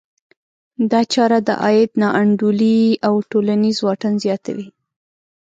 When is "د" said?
1.47-1.49